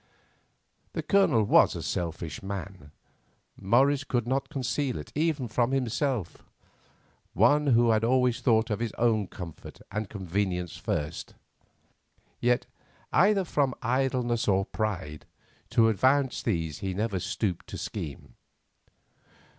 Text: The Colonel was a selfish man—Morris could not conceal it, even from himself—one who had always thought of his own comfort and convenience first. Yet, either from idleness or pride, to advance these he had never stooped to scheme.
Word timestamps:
The 0.93 1.03
Colonel 1.03 1.43
was 1.43 1.75
a 1.75 1.83
selfish 1.83 2.41
man—Morris 2.41 4.03
could 4.03 4.25
not 4.27 4.49
conceal 4.49 4.97
it, 4.97 5.11
even 5.13 5.47
from 5.47 5.69
himself—one 5.73 7.67
who 7.67 7.91
had 7.91 8.03
always 8.03 8.41
thought 8.41 8.71
of 8.71 8.79
his 8.79 8.93
own 8.93 9.27
comfort 9.27 9.79
and 9.91 10.09
convenience 10.09 10.75
first. 10.75 11.35
Yet, 12.39 12.65
either 13.13 13.43
from 13.45 13.75
idleness 13.83 14.47
or 14.47 14.65
pride, 14.65 15.27
to 15.69 15.87
advance 15.87 16.41
these 16.41 16.79
he 16.79 16.87
had 16.87 16.97
never 16.97 17.19
stooped 17.19 17.67
to 17.67 17.77
scheme. 17.77 18.33